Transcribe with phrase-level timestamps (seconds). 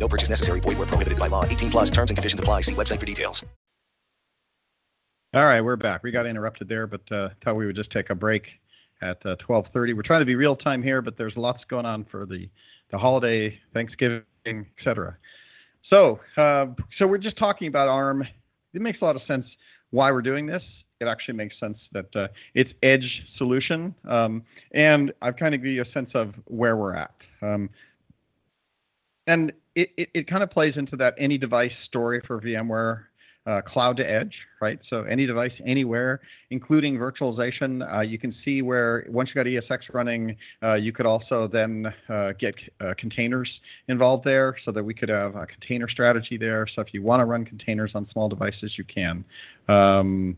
[0.00, 0.60] No purchase necessary.
[0.60, 1.44] Void where prohibited by law.
[1.44, 2.62] 18 plus terms and conditions apply.
[2.62, 3.44] See website for details.
[5.32, 6.02] All right, we're back.
[6.02, 8.48] We got interrupted there, but uh, thought we would just take a break
[9.00, 9.94] at uh, 12:30.
[9.94, 12.48] We're trying to be real time here, but there's lots going on for the
[12.90, 15.16] the holiday, Thanksgiving, etc.
[15.84, 16.66] So, uh,
[16.98, 18.26] so we're just talking about ARM.
[18.74, 19.46] It makes a lot of sense
[19.90, 20.64] why we're doing this.
[21.00, 25.70] It actually makes sense that uh, it's edge solution, um, and I've kind of give
[25.70, 27.14] you a sense of where we're at.
[27.40, 27.70] Um,
[29.28, 33.04] and it, it, it, kind of plays into that any device story for VMware
[33.46, 34.78] uh, cloud to edge, right?
[34.88, 39.92] So any device anywhere, including virtualization, uh, you can see where once you got ESX
[39.94, 43.50] running, uh, you could also then uh, get uh, containers
[43.88, 46.66] involved there, so that we could have a container strategy there.
[46.74, 49.24] So if you want to run containers on small devices, you can.
[49.68, 50.36] Um,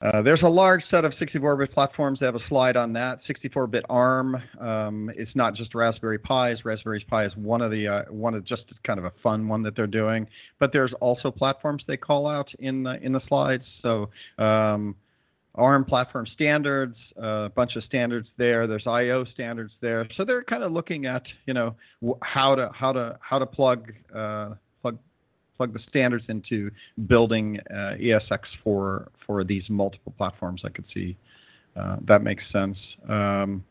[0.00, 2.20] uh, there's a large set of 64-bit platforms.
[2.20, 3.20] They have a slide on that.
[3.28, 4.36] 64-bit ARM.
[4.60, 6.64] Um, it's not just Raspberry Pis.
[6.64, 9.62] Raspberry Pi is one of the uh, one of just kind of a fun one
[9.64, 10.28] that they're doing.
[10.60, 13.64] But there's also platforms they call out in the in the slides.
[13.82, 14.94] So um,
[15.56, 18.68] ARM platform standards, uh, a bunch of standards there.
[18.68, 20.06] There's I/O standards there.
[20.16, 21.74] So they're kind of looking at you know
[22.22, 24.50] how to how to how to plug uh,
[25.58, 26.70] plug the standards into
[27.06, 30.62] building uh, ESX for for these multiple platforms.
[30.64, 31.18] I could see
[31.76, 32.78] uh, that makes sense.
[33.08, 33.64] Um,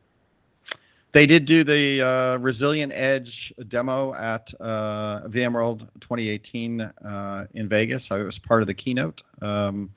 [1.13, 8.03] they did do the uh, Resilient Edge demo at uh, VMworld 2018 uh, in Vegas.
[8.11, 9.21] I was part of the keynote.
[9.41, 9.89] Um,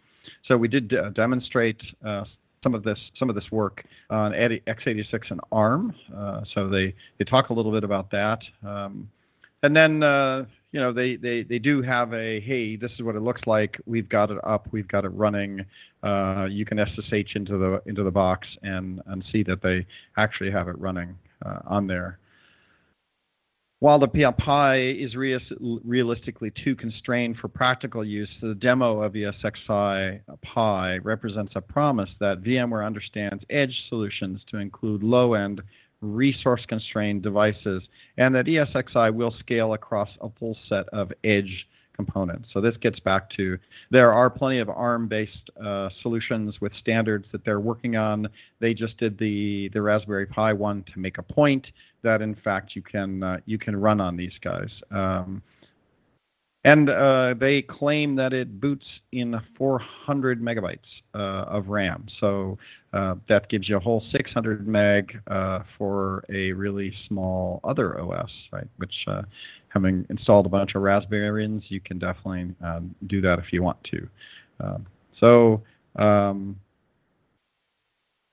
[0.45, 1.83] so we did uh, demonstrate
[2.63, 5.95] some of this some of this work on x86 and ARM.
[6.15, 8.41] Uh, so they they talk a little bit about that.
[8.67, 9.11] Um,
[9.63, 13.17] and then uh, you know they, they they do have a hey this is what
[13.17, 13.81] it looks like.
[13.87, 14.69] We've got it up.
[14.73, 15.65] We've got it running.
[16.03, 20.51] Uh, you can SSH into the into the box and and see that they actually
[20.51, 22.19] have it running uh, on there.
[23.81, 30.99] While the Pi is realistically too constrained for practical use, the demo of ESXi Pi
[30.99, 35.63] represents a promise that VMware understands edge solutions to include low-end
[36.01, 42.49] resource constrained devices, and that ESXi will scale across a full set of edge components.
[42.53, 43.59] So this gets back to
[43.91, 48.29] there are plenty of ARM-based uh, solutions with standards that they're working on.
[48.59, 51.67] They just did the the Raspberry Pi one to make a point
[52.03, 54.71] that in fact you can uh, you can run on these guys.
[54.91, 55.43] Um,
[56.65, 60.79] and uh, they claim that it boots in 400 megabytes
[61.15, 62.07] uh, of RAM.
[62.19, 62.59] So
[62.93, 68.31] uh, that gives you a whole 600 meg uh, for a really small other OS,
[68.53, 68.67] right?
[68.77, 69.23] Which, uh,
[69.69, 73.83] having installed a bunch of Raspberries, you can definitely um, do that if you want
[73.85, 74.09] to.
[74.61, 74.87] Um,
[75.19, 75.63] so
[75.97, 76.57] um,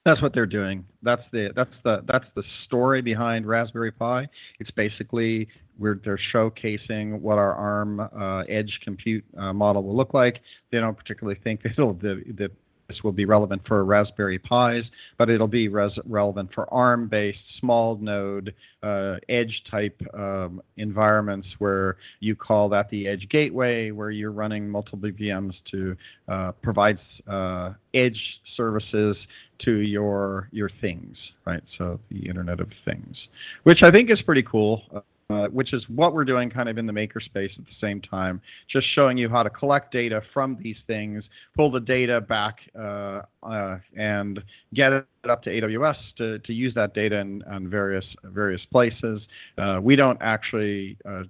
[0.04, 0.84] that's what they're doing.
[1.02, 4.28] That's the that's the that's the story behind Raspberry Pi.
[4.58, 5.48] It's basically
[5.78, 10.40] we're they're showcasing what our ARM uh, edge compute uh, model will look like.
[10.72, 12.52] They don't particularly think that it'll that
[12.88, 14.86] this will be relevant for Raspberry Pis,
[15.18, 21.98] but it'll be res- relevant for ARM-based small node uh, edge type um, environments where
[22.20, 25.96] you call that the edge gateway, where you're running multiple VMs to
[26.28, 29.18] uh, provide uh, edge services
[29.58, 31.62] to your your things, right?
[31.76, 33.28] So the Internet of Things,
[33.64, 36.86] which I think is pretty cool uh, which is what we're doing kind of in
[36.86, 40.78] the makerspace at the same time, just showing you how to collect data from these
[40.86, 41.22] things,
[41.54, 44.42] pull the data back, uh, uh, and
[44.74, 49.26] get it up to AWS to, to use that data in, in various various places.
[49.56, 51.22] Uh, we don't actually uh,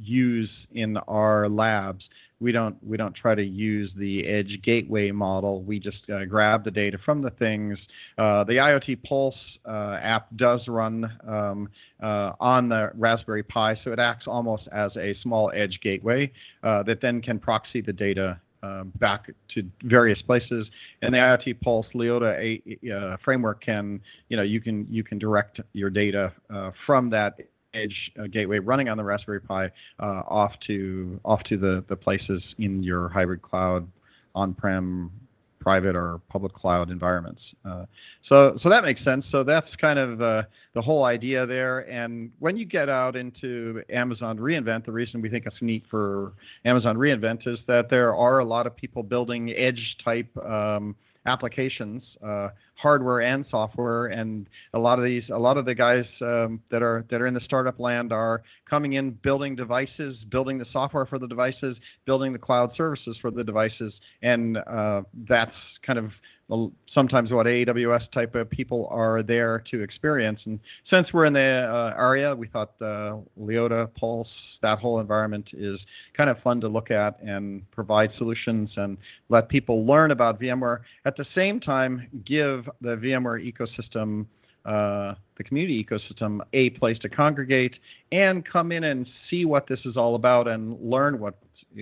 [0.00, 2.08] use in our labs.
[2.38, 5.62] We don't we don't try to use the edge gateway model.
[5.62, 7.78] We just uh, grab the data from the things.
[8.18, 11.68] Uh, the IoT Pulse uh, app does run um,
[12.00, 16.30] on the Raspberry Pi, so it acts almost as a small edge gateway
[16.62, 20.68] that then can proxy the data um, back to various places.
[21.02, 22.60] And the IoT Pulse Liota
[22.92, 27.38] uh, framework can, you know, you can you can direct your data uh, from that
[27.74, 29.66] edge uh, gateway running on the Raspberry Pi
[30.00, 33.86] uh, off to off to the the places in your hybrid cloud,
[34.34, 35.10] on-prem,
[35.66, 37.42] private or public cloud environments.
[37.64, 37.86] Uh,
[38.22, 39.26] so, so that makes sense.
[39.32, 40.42] So that's kind of uh,
[40.74, 41.80] the whole idea there.
[41.90, 46.34] And when you get out into Amazon reInvent, the reason we think it's neat for
[46.64, 50.94] Amazon reInvent is that there are a lot of people building edge type um,
[51.26, 56.04] applications, uh, hardware and software, and a lot of these, a lot of the guys
[56.20, 60.58] um, that are that are in the startup land are coming in, building devices, building
[60.58, 65.55] the software for the devices, building the cloud services for the devices, and uh, that's
[65.82, 66.12] kind of
[66.92, 70.40] sometimes what AWS type of people are there to experience.
[70.44, 74.30] And since we're in the uh, area, we thought uh, Liota, Pulse,
[74.62, 75.80] that whole environment is
[76.16, 78.96] kind of fun to look at and provide solutions and
[79.28, 80.80] let people learn about VMware.
[81.04, 84.26] At the same time, give the VMware ecosystem
[84.64, 87.78] uh, the community ecosystem a place to congregate
[88.10, 91.36] and come in and see what this is all about and learn what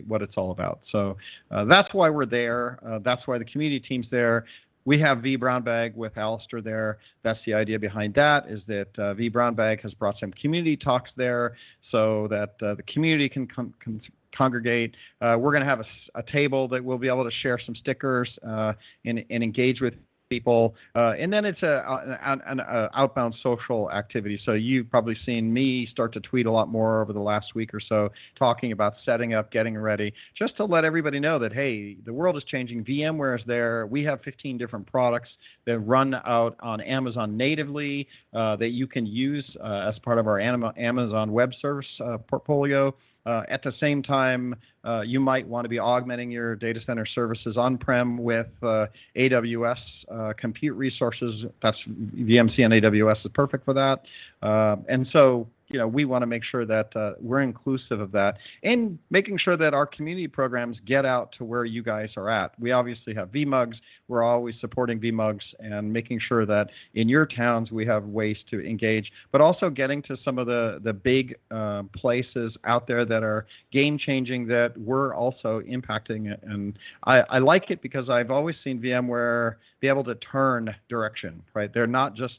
[0.07, 0.81] what it's all about.
[0.91, 1.17] So
[1.51, 2.79] uh, that's why we're there.
[2.87, 4.45] Uh, that's why the community team's there.
[4.87, 6.99] We have vBrownBag with Alistair there.
[7.23, 8.47] That's the idea behind that.
[8.49, 11.57] Is that uh, vBrownBag has brought some community talks there,
[11.91, 14.03] so that uh, the community can, con- con-
[14.37, 14.97] congregate.
[15.23, 17.75] Uh, we're going to have a, a, table that we'll be able to share some
[17.75, 18.75] stickers uh,
[19.07, 19.95] and, and engage with
[20.35, 20.75] people.
[20.97, 24.41] Uh, and then it's a, an, an a outbound social activity.
[24.45, 27.73] So you've probably seen me start to tweet a lot more over the last week
[27.73, 31.97] or so, talking about setting up, getting ready, just to let everybody know that hey,
[32.05, 32.85] the world is changing.
[32.85, 33.87] VMware is there.
[33.87, 35.31] We have 15 different products
[35.67, 40.27] that run out on Amazon natively uh, that you can use uh, as part of
[40.27, 42.95] our Amazon Web Service uh, portfolio.
[43.27, 44.55] Uh, at the same time,
[44.85, 48.87] uh, you might want to be augmenting your data center services on-prem with uh,
[49.17, 49.79] AWS
[50.11, 51.47] uh, compute resources.
[51.63, 54.03] That's VMC and AWS is perfect for that.
[54.43, 58.13] Uh, and so you know, we want to make sure that uh, we're inclusive of
[58.13, 62.29] that and making sure that our community programs get out to where you guys are
[62.29, 62.53] at.
[62.61, 63.77] We obviously have VMUGs.
[64.09, 68.65] We're always supporting VMUGs and making sure that in your towns we have ways to
[68.65, 73.23] engage, but also getting to some of the, the big uh, places out there that
[73.23, 76.37] are game changing that we're also impacting.
[76.43, 81.43] And I, I like it because I've always seen VMware be able to turn direction,
[81.55, 81.73] right?
[81.73, 82.39] They're not just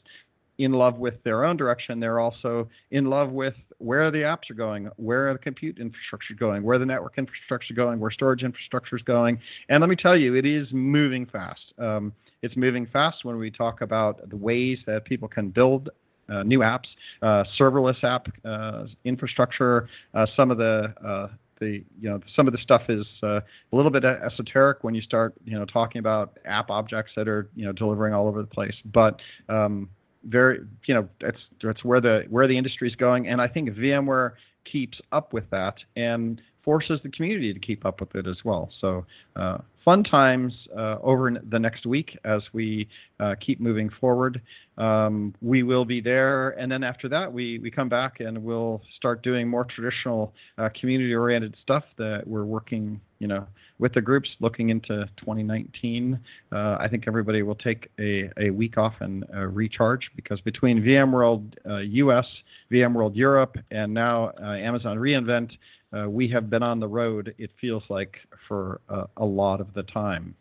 [0.58, 2.00] in love with their own direction.
[2.00, 6.38] They're also in love with where the apps are going, where the compute infrastructure is
[6.38, 9.38] going, where the network infrastructure is going, where storage infrastructure is going.
[9.68, 11.74] And let me tell you, it is moving fast.
[11.78, 12.12] Um,
[12.42, 15.90] it's moving fast when we talk about the ways that people can build
[16.28, 16.86] uh, new apps,
[17.22, 19.88] uh, serverless app uh, infrastructure.
[20.14, 21.28] Uh, some of the uh,
[21.60, 23.40] the you know some of the stuff is uh,
[23.72, 27.48] a little bit esoteric when you start you know talking about app objects that are
[27.54, 28.76] you know delivering all over the place.
[28.86, 29.88] But um,
[30.26, 33.70] very you know that's that's where the where the industry is going, and I think
[33.70, 34.32] VMware
[34.64, 38.68] keeps up with that and forces the community to keep up with it as well.
[38.80, 39.06] So
[39.36, 42.88] uh, fun times uh, over the next week as we
[43.20, 44.42] uh, keep moving forward.
[44.78, 48.82] Um, we will be there, and then after that, we, we come back and we'll
[48.96, 53.46] start doing more traditional uh, community-oriented stuff that we're working, you know,
[53.78, 56.18] with the groups looking into 2019.
[56.50, 60.82] Uh, I think everybody will take a, a week off and uh, recharge because between
[60.82, 62.26] VMworld US,
[62.72, 65.52] VMworld Europe, and now Amazon reInvent,
[65.96, 67.34] uh, we have been on the road.
[67.38, 68.16] It feels like
[68.48, 70.34] for uh, a lot of the time.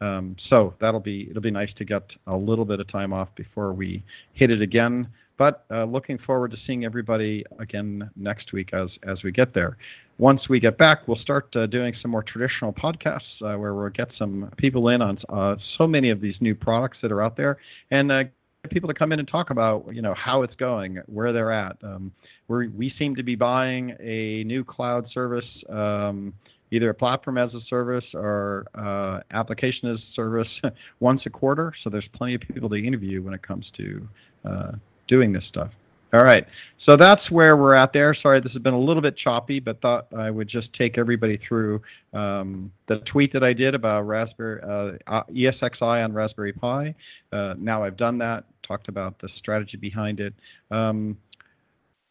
[0.00, 3.28] Um, so that'll be it'll be nice to get a little bit of time off
[3.34, 4.02] before we
[4.32, 5.08] hit it again.
[5.36, 9.76] But uh, looking forward to seeing everybody again next week as as we get there.
[10.18, 13.88] Once we get back, we'll start uh, doing some more traditional podcasts uh, where we'll
[13.88, 17.36] get some people in on uh, so many of these new products that are out
[17.38, 17.56] there
[17.90, 18.24] and uh,
[18.68, 21.76] people to come in and talk about you know how it's going, where they're at.
[21.82, 22.12] Um,
[22.48, 26.34] we we seem to be buying a new cloud service, um,
[26.70, 30.60] either a platform as a service or uh, application as a service
[31.00, 31.72] once a quarter.
[31.82, 34.08] So there's plenty of people to interview when it comes to
[34.44, 34.72] uh,
[35.08, 35.70] doing this stuff.
[36.12, 36.44] All right,
[36.84, 38.14] so that's where we're at there.
[38.14, 41.36] Sorry, this has been a little bit choppy, but thought I would just take everybody
[41.36, 46.96] through um, the tweet that I did about Raspberry uh, uh ESXi on Raspberry Pi.
[47.32, 50.34] Uh, now I've done that, talked about the strategy behind it.
[50.72, 51.16] Um,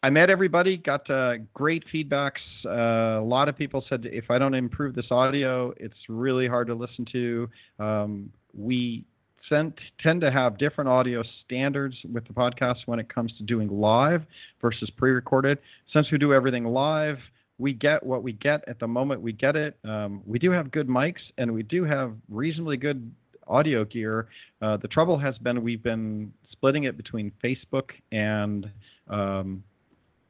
[0.02, 2.40] I met everybody, got uh, great feedbacks.
[2.66, 6.68] Uh, a lot of people said if I don't improve this audio, it's really hard
[6.68, 7.50] to listen to.
[7.80, 9.04] Um, we
[9.50, 13.68] tend, tend to have different audio standards with the podcast when it comes to doing
[13.68, 14.24] live
[14.62, 15.58] versus pre-recorded.
[15.92, 17.18] Since we do everything live,
[17.58, 19.78] we get what we get at the moment we get it.
[19.84, 23.12] Um, we do have good mics and we do have reasonably good
[23.48, 24.28] audio gear.
[24.62, 28.72] Uh, the trouble has been we've been splitting it between Facebook and
[29.10, 29.64] um,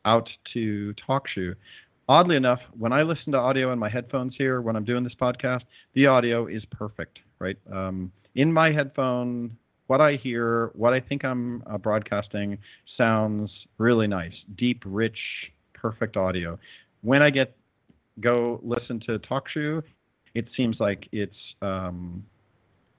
[0.05, 1.55] out to TalkShoe.
[2.07, 5.15] oddly enough, when I listen to audio in my headphones here, when I'm doing this
[5.19, 7.57] podcast, the audio is perfect, right?
[7.71, 12.57] Um, in my headphone, what I hear, what I think I'm uh, broadcasting
[12.97, 16.59] sounds really nice, deep, rich, perfect audio.
[17.01, 17.55] When I get
[18.19, 19.81] go listen to TalkShoe,
[20.35, 22.23] it seems like it's um,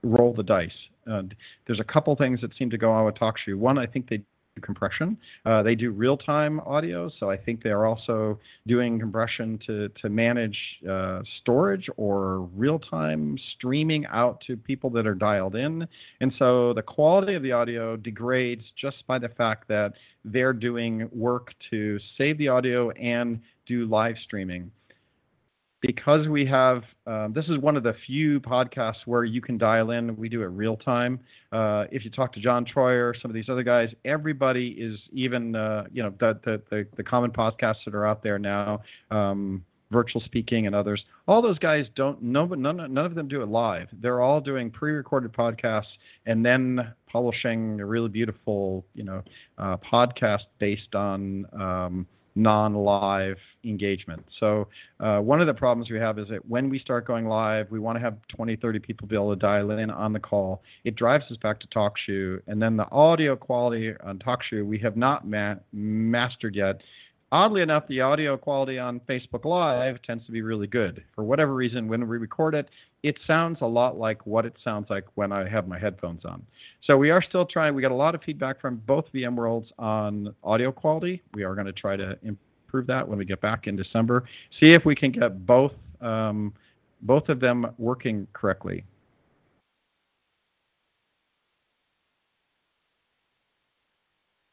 [0.03, 0.89] roll the dice.
[1.05, 3.55] There's a couple things that seem to go on with TalkShoe.
[3.55, 4.21] One, I think they
[4.59, 5.17] compression.
[5.45, 10.09] Uh, they do real-time audio, so I think they are also doing compression to to
[10.09, 10.57] manage
[10.89, 15.87] uh, storage or real-time streaming out to people that are dialed in.
[16.19, 19.93] And so the quality of the audio degrades just by the fact that
[20.25, 24.71] they're doing work to save the audio and do live streaming
[25.81, 29.91] because we have um, this is one of the few podcasts where you can dial
[29.91, 30.15] in.
[30.15, 31.19] We do it real time.
[31.51, 35.55] Uh, if you talk to John Troyer, some of these other guys, everybody is even
[35.55, 38.81] uh, you know the, the, the the common podcasts that are out there now.
[39.09, 43.41] Um, virtual speaking and others all those guys don't no none, none of them do
[43.41, 49.21] it live they're all doing pre-recorded podcasts and then publishing a really beautiful you know
[49.57, 54.25] uh, podcast based on um, non-live engagement.
[54.39, 54.67] So
[54.99, 57.79] uh, one of the problems we have is that when we start going live, we
[57.79, 60.61] want to have 20, 30 people be able to dial in on the call.
[60.83, 64.95] It drives us back to TalkShoe, and then the audio quality on TalkShoe we have
[64.95, 66.81] not ma- mastered yet
[67.31, 71.03] oddly enough, the audio quality on Facebook Live tends to be really good.
[71.15, 72.69] For whatever reason, when we record it,
[73.03, 76.45] it sounds a lot like what it sounds like when I have my headphones on.
[76.81, 77.73] So we are still trying.
[77.73, 81.21] We got a lot of feedback from both VMworlds on audio quality.
[81.33, 84.25] We are going to try to improve that when we get back in December.
[84.59, 86.53] See if we can get both um,
[87.03, 88.83] both of them working correctly.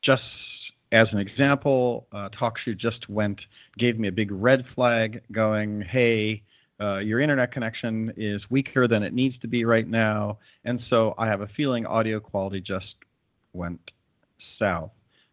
[0.02, 0.23] Just
[0.92, 3.40] as an example, uh, TalkShoe just went,
[3.76, 6.42] gave me a big red flag going, hey,
[6.80, 10.38] uh, your internet connection is weaker than it needs to be right now.
[10.64, 12.95] And so I have a feeling audio quality just
[13.52, 13.90] went
[14.59, 14.90] south.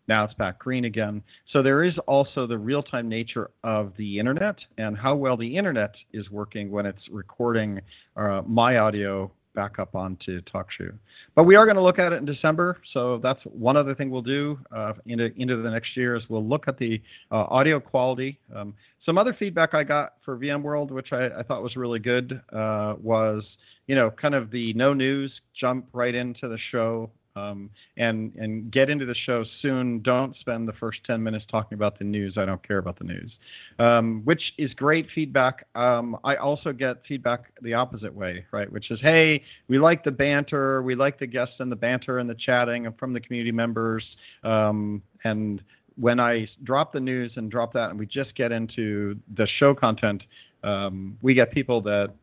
[0.07, 1.23] Now it's back green again.
[1.47, 5.57] So there is also the real time nature of the internet and how well the
[5.57, 7.81] internet is working when it's recording
[8.15, 10.93] uh, my audio back up onto TalkShoe.
[11.33, 14.11] But we are going to look at it in December, so that's one other thing
[14.11, 17.79] we'll do uh, into into the next year is we'll look at the uh, audio
[17.79, 18.39] quality.
[18.53, 22.41] Um, some other feedback I got for VMworld, which I, I thought was really good,
[22.51, 23.43] uh, was
[23.87, 28.71] you know kind of the no news jump right into the show um, and and
[28.71, 30.01] get into the show soon.
[30.01, 32.37] Don't spend the first 10 minutes talking about the news.
[32.37, 33.33] I don't care about the news,
[33.79, 35.67] um, which is great feedback.
[35.75, 38.71] Um, I also get feedback the opposite way, right?
[38.71, 42.29] Which is, hey, we like the banter, we like the guests and the banter and
[42.29, 44.05] the chatting from the community members,
[44.43, 45.63] um, and
[45.97, 49.73] when I drop the news and drop that, and we just get into the show
[49.73, 50.23] content,
[50.63, 52.13] um, we get people that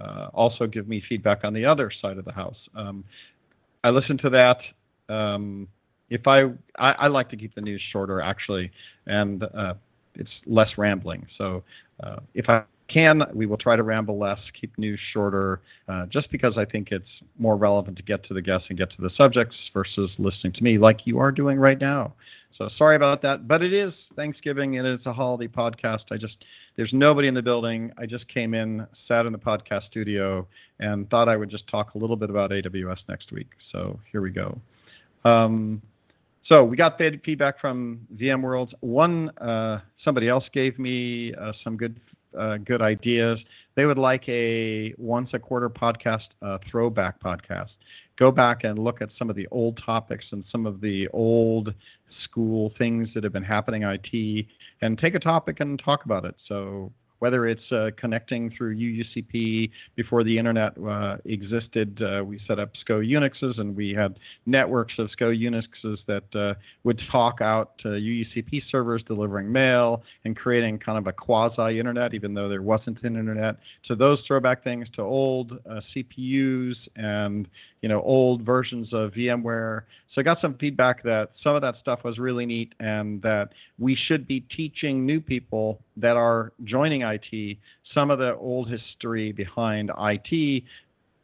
[0.00, 2.68] uh, also give me feedback on the other side of the house.
[2.74, 3.04] Um,
[3.84, 4.58] I listen to that.
[5.08, 5.68] Um,
[6.10, 6.44] if I,
[6.78, 8.72] I, I like to keep the news shorter actually,
[9.06, 9.74] and uh,
[10.14, 11.26] it's less rambling.
[11.38, 11.62] So
[12.02, 16.30] uh, if I can, we will try to ramble less, keep news shorter, uh, just
[16.30, 19.10] because I think it's more relevant to get to the guests and get to the
[19.10, 22.12] subjects versus listening to me like you are doing right now.
[22.56, 26.04] So sorry about that, but it is Thanksgiving and it's a holiday podcast.
[26.12, 26.44] I just
[26.76, 27.90] there's nobody in the building.
[27.98, 30.46] I just came in, sat in the podcast studio,
[30.78, 33.48] and thought I would just talk a little bit about AWS next week.
[33.72, 34.60] So here we go.
[35.24, 35.82] Um,
[36.44, 38.74] so we got feedback from VMworld.
[38.80, 41.98] One uh, somebody else gave me uh, some good
[42.38, 43.40] uh, good ideas.
[43.74, 46.28] They would like a once a quarter podcast,
[46.70, 47.72] throwback podcast.
[48.16, 51.74] Go back and look at some of the old topics and some of the old
[52.22, 54.46] school things that have been happening IT,
[54.82, 56.36] and take a topic and talk about it.
[56.46, 56.92] So
[57.24, 62.02] whether it's uh, connecting through UUCP before the internet uh, existed.
[62.02, 66.52] Uh, we set up SCO Unixes and we had networks of SCO Unixes that uh,
[66.82, 72.12] would talk out to UUCP servers delivering mail and creating kind of a quasi internet,
[72.12, 73.56] even though there wasn't an internet.
[73.84, 77.48] So those throwback things to old uh, CPUs and
[77.84, 79.82] you know old versions of VMware.
[80.10, 83.50] So I got some feedback that some of that stuff was really neat and that
[83.78, 87.58] we should be teaching new people that are joining IT,
[87.92, 90.64] some of the old history behind IT,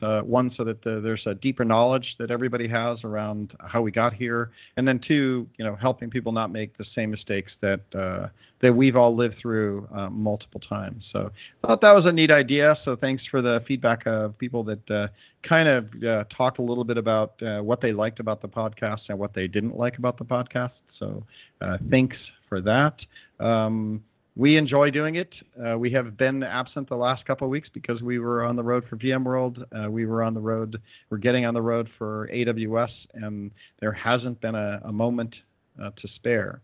[0.02, 3.90] uh, one so that the, there's a deeper knowledge that everybody has around how we
[3.90, 7.80] got here, and then two, you know, helping people not make the same mistakes that
[7.95, 8.28] uh,
[8.61, 11.09] that we've all lived through uh, multiple times.
[11.12, 11.30] So
[11.62, 12.76] I thought that was a neat idea.
[12.85, 15.09] So thanks for the feedback of people that uh,
[15.42, 19.09] kind of uh, talked a little bit about uh, what they liked about the podcast
[19.09, 20.73] and what they didn't like about the podcast.
[20.99, 21.25] So
[21.90, 22.16] thanks
[22.49, 23.00] for that.
[23.38, 24.02] Um,
[24.37, 25.35] we enjoy doing it.
[25.65, 28.63] Uh, we have been absent the last couple of weeks because we were on the
[28.63, 29.65] road for VMworld.
[29.73, 30.81] Uh, we were on the road.
[31.11, 35.35] We're getting on the road for AWS, and there hasn't been a, a moment
[35.83, 36.63] uh, to spare.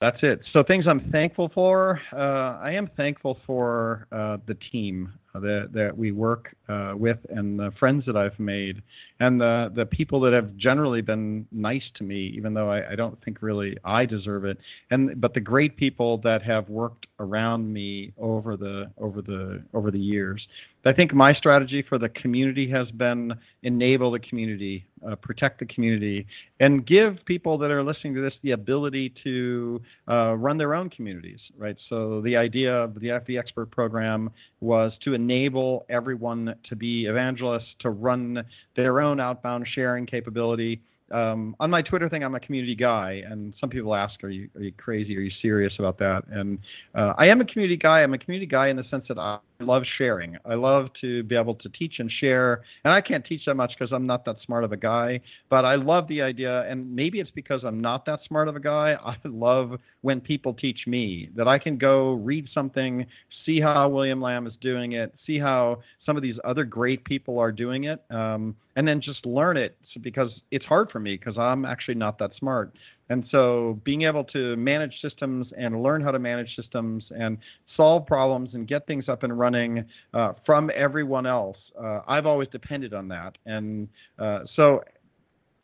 [0.00, 0.40] That's it.
[0.52, 2.00] So things I'm thankful for.
[2.12, 7.58] Uh, I am thankful for uh, the team that that we work uh, with and
[7.58, 8.82] the friends that I've made
[9.20, 12.94] and the the people that have generally been nice to me, even though I, I
[12.94, 14.58] don't think really I deserve it.
[14.90, 19.90] And but the great people that have worked around me over the over the over
[19.90, 20.46] the years.
[20.86, 25.64] I think my strategy for the community has been enable the community, uh, protect the
[25.64, 26.26] community,
[26.60, 30.90] and give people that are listening to this the ability to uh, run their own
[30.90, 31.40] communities.
[31.56, 31.76] Right.
[31.88, 37.90] So the idea of the vExpert program was to enable everyone to be evangelists, to
[37.90, 38.44] run
[38.76, 40.82] their own outbound sharing capability.
[41.10, 44.48] Um, on my Twitter thing, I'm a community guy, and some people ask, "Are you
[44.56, 45.16] are you crazy?
[45.16, 46.58] Are you serious about that?" And
[46.94, 48.02] uh, I am a community guy.
[48.02, 50.36] I'm a community guy in the sense that I love sharing.
[50.44, 52.62] I love to be able to teach and share.
[52.84, 55.20] And I can't teach that much because I'm not that smart of a guy.
[55.50, 58.60] But I love the idea, and maybe it's because I'm not that smart of a
[58.60, 58.96] guy.
[59.04, 63.06] I love when people teach me that I can go read something,
[63.44, 67.38] see how William Lam is doing it, see how some of these other great people
[67.38, 71.38] are doing it, um, and then just learn it because it's hard for me because
[71.38, 72.74] I'm actually not that smart.
[73.10, 77.38] And so being able to manage systems and learn how to manage systems and
[77.76, 79.84] solve problems and get things up and running
[80.14, 83.36] uh, from everyone else, uh, I've always depended on that.
[83.46, 84.82] And uh, so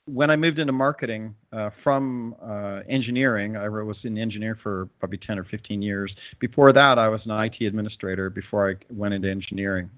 [0.07, 5.19] when I moved into marketing uh, from uh, engineering, I was an engineer for probably
[5.19, 6.15] 10 or 15 years.
[6.41, 9.91] Before that, I was an IT administrator before I went into engineering.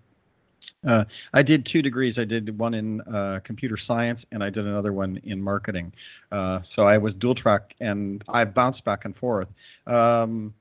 [0.87, 2.19] Uh, I did two degrees.
[2.19, 5.92] I did one in uh, computer science, and I did another one in marketing.
[6.31, 9.49] Uh, so I was dual track, and I bounced back and forth.
[9.87, 10.54] Um,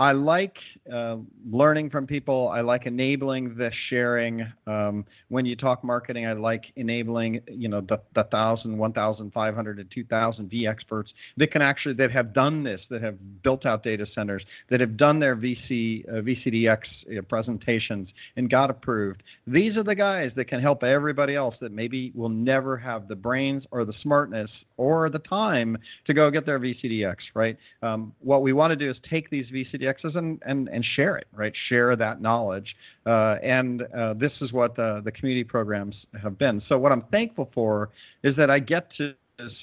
[0.00, 0.58] I like
[0.92, 1.16] uh,
[1.50, 2.48] learning from people.
[2.48, 4.46] I like enabling the sharing.
[4.68, 9.90] Um, when you talk marketing, I like enabling, you know, the, the 1,000, 1,500 and
[9.90, 14.44] 2,000 vExperts that can actually, that have done this, that have built out data centers,
[14.70, 19.24] that have done their VC, uh, VCDX presentations and got approved.
[19.48, 23.16] These are the guys that can help everybody else that maybe will never have the
[23.16, 27.56] brains or the smartness or the time to go get their VCDX, right?
[27.82, 31.26] Um, what we want to do is take these VCDX and, and, and share it,
[31.32, 31.52] right?
[31.68, 32.76] Share that knowledge.
[33.06, 36.62] Uh, and uh, this is what the, the community programs have been.
[36.68, 37.90] So, what I'm thankful for
[38.22, 39.14] is that I get to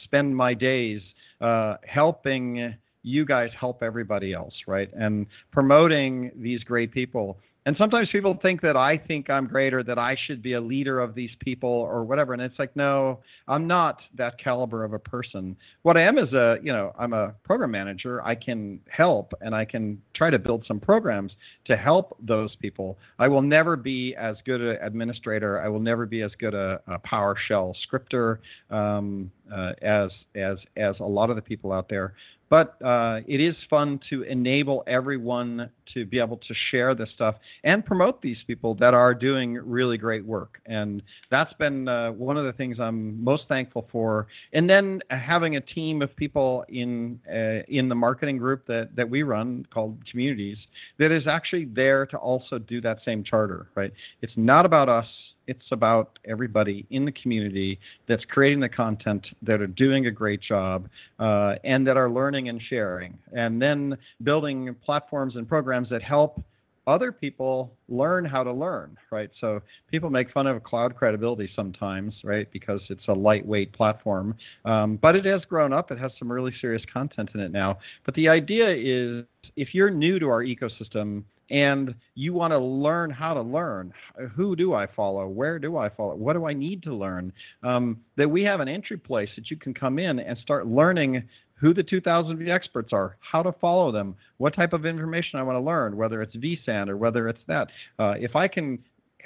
[0.04, 1.02] spend my days
[1.42, 4.92] uh, helping you guys help everybody else, right?
[4.94, 9.82] And promoting these great people and sometimes people think that I think I'm great or
[9.84, 12.34] that I should be a leader of these people or whatever.
[12.34, 15.58] And it's like, no, I'm not that caliber of a person.
[15.82, 18.22] What I am is a, you know, I'm a program manager.
[18.24, 23.00] I can help and I can try to build some programs to help those people.
[23.18, 25.60] I will never be as good an administrator.
[25.60, 31.00] I will never be as good a, a PowerShell scripter um, uh, as as as
[31.00, 32.14] a lot of the people out there.
[32.50, 37.36] But uh, it is fun to enable everyone to be able to share this stuff
[37.64, 40.60] and promote these people that are doing really great work.
[40.66, 44.28] And that's been uh, one of the things I'm most thankful for.
[44.54, 49.10] And then having a team of people in uh, in the marketing group that, that
[49.10, 50.58] we run called Communities
[50.98, 53.68] that is actually there to also do that same charter.
[53.76, 53.94] Right?
[54.22, 55.08] It's not about us
[55.48, 60.42] it's about everybody in the community that's creating the content, that are doing a great
[60.42, 60.88] job,
[61.20, 63.18] uh, and that are learning and sharing.
[63.36, 66.42] And then building platforms and programs that help
[66.88, 69.30] other people learn how to learn, right?
[69.40, 72.52] So people make fun of cloud credibility sometimes, right?
[72.52, 74.36] Because it's a lightweight platform.
[74.66, 75.92] Um, but it has grown up.
[75.92, 77.80] It has some really serious content in it now.
[78.06, 83.12] But the idea is if you're new to our ecosystem, and you want to learn
[83.12, 83.94] how to learn.
[84.36, 85.28] Who do I follow?
[85.28, 86.16] Where do I follow?
[86.16, 87.32] What do I need to learn?
[87.64, 91.24] Um, that we have an entry place that you can come in and start learning
[91.56, 95.56] who the 2000 vExperts are, how to follow them, what type of information I want
[95.56, 97.70] to learn, whether it's vSAN or whether it's that.
[97.98, 98.80] Uh, if I can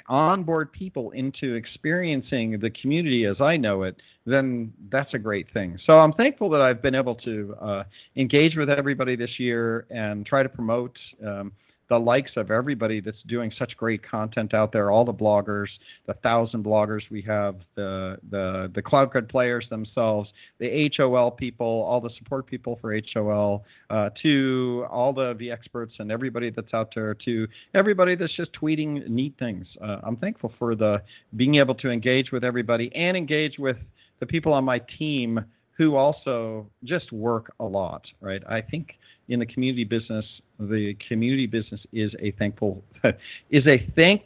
[0.08, 5.78] onboard people into experiencing the community as I know it, then that's a great thing.
[5.84, 7.84] So I'm thankful that I've been able to uh,
[8.16, 10.98] engage with everybody this year and try to promote.
[11.24, 11.52] Um,
[11.90, 15.66] the likes of everybody that's doing such great content out there, all the bloggers,
[16.06, 21.66] the thousand bloggers we have, the the the cloud cred players themselves, the HOL people,
[21.66, 26.92] all the support people for HOL, uh, to all the experts and everybody that's out
[26.94, 29.66] there, to everybody that's just tweeting neat things.
[29.82, 31.02] Uh, I'm thankful for the
[31.34, 33.76] being able to engage with everybody and engage with
[34.20, 35.44] the people on my team
[35.80, 38.42] who also just work a lot, right?
[38.46, 38.98] I think
[39.30, 40.26] in the community business,
[40.58, 42.84] the community business is a thankful
[43.50, 44.20] is a thank.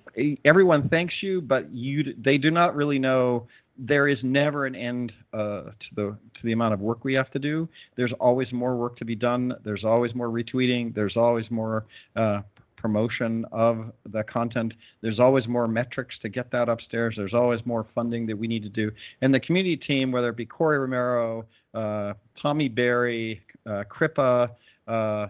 [0.44, 3.46] Everyone thanks you, but you they do not really know
[3.78, 7.30] there is never an end uh, to the to the amount of work we have
[7.30, 7.68] to do.
[7.94, 9.54] There's always more work to be done.
[9.62, 10.92] There's always more retweeting.
[10.92, 11.86] There's always more
[12.16, 12.40] uh,
[12.84, 14.74] promotion of the content.
[15.00, 17.14] There's always more metrics to get that upstairs.
[17.16, 18.92] There's always more funding that we need to do.
[19.22, 24.50] And the community team, whether it be Corey Romero, uh, Tommy Berry, uh, Kripa,
[24.86, 25.28] uh,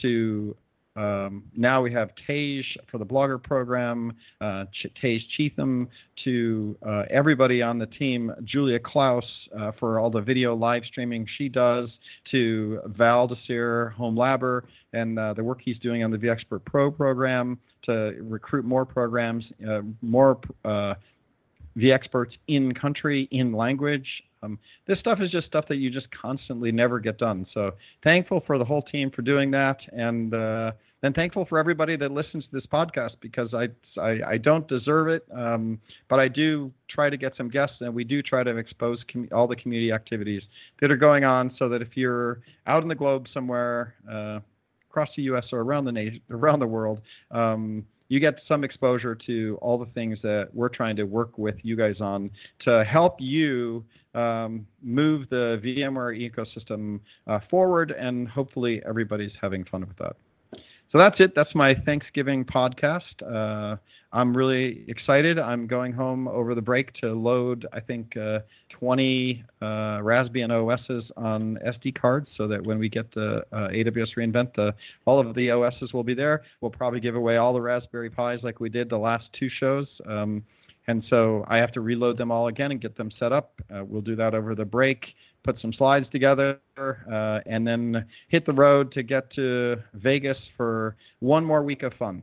[0.00, 0.56] to
[0.94, 5.88] um, now we have Tej for the blogger program, uh, Ch- Tej Cheatham,
[6.24, 9.24] to uh, everybody on the team, Julia Klaus
[9.58, 11.90] uh, for all the video live streaming she does,
[12.30, 16.90] to Val Desir, Home Labber, and uh, the work he's doing on the vExpert Pro
[16.90, 20.38] program to recruit more programs, uh, more
[21.80, 24.22] uh, experts in country, in language.
[24.42, 27.46] Um, this stuff is just stuff that you just constantly never get done.
[27.54, 31.96] So thankful for the whole team for doing that, and uh, then thankful for everybody
[31.96, 33.68] that listens to this podcast because I
[34.00, 37.94] I, I don't deserve it, um, but I do try to get some guests, and
[37.94, 40.42] we do try to expose com- all the community activities
[40.80, 43.94] that are going on, so that if you're out in the globe somewhere.
[44.10, 44.40] Uh,
[44.90, 45.46] across the U.S.
[45.52, 49.90] or around the nation, around the world, um, you get some exposure to all the
[49.94, 53.82] things that we're trying to work with you guys on to help you
[54.14, 60.16] um, move the VMware ecosystem uh, forward, and hopefully everybody's having fun with that.
[60.92, 61.34] So that's it.
[61.34, 63.22] That's my Thanksgiving podcast.
[63.26, 63.78] Uh,
[64.12, 65.38] I'm really excited.
[65.38, 71.10] I'm going home over the break to load, I think, uh, 20 uh, Raspbian OSs
[71.16, 74.74] on SD cards so that when we get the uh, AWS reInvent, the,
[75.06, 76.42] all of the OSs will be there.
[76.60, 79.88] We'll probably give away all the Raspberry Pis like we did the last two shows.
[80.06, 80.44] Um,
[80.88, 83.54] and so I have to reload them all again and get them set up.
[83.74, 88.46] Uh, we'll do that over the break, put some slides together, uh, and then hit
[88.46, 92.22] the road to get to Vegas for one more week of fun.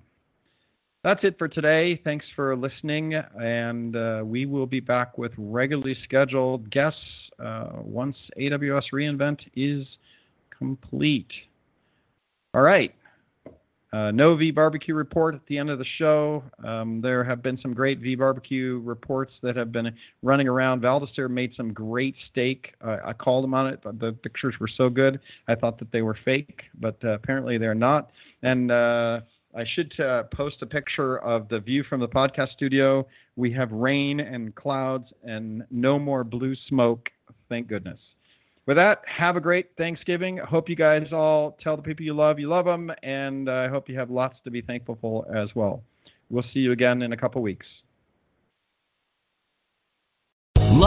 [1.03, 1.99] That's it for today.
[2.03, 6.99] Thanks for listening, and uh, we will be back with regularly scheduled guests
[7.39, 9.87] uh, once AWS reInvent is
[10.57, 11.31] complete.
[12.53, 12.93] All right.
[13.91, 16.43] Uh, no vBarbecue report at the end of the show.
[16.63, 20.81] Um, there have been some great V barbecue reports that have been running around.
[20.81, 22.75] Val Desir made some great steak.
[22.85, 23.81] Uh, I called him on it.
[23.83, 25.19] The pictures were so good.
[25.47, 28.11] I thought that they were fake, but uh, apparently they're not.
[28.43, 29.21] And uh,
[29.55, 33.07] I should uh, post a picture of the view from the podcast studio.
[33.35, 37.09] We have rain and clouds and no more blue smoke.
[37.49, 37.99] Thank goodness
[38.69, 40.37] with that, have a great Thanksgiving.
[40.37, 43.89] Hope you guys all tell the people you love you love them, and I hope
[43.89, 45.81] you have lots to be thankful for as well.
[46.29, 47.65] We'll see you again in a couple weeks.